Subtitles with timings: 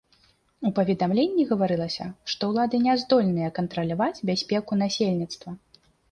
[0.67, 5.53] У паведамленні гаварылася, што ўлады не здольныя кантраляваць бяспеку насельніцтва.